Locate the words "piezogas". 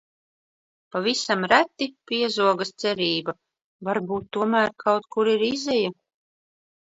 2.11-2.71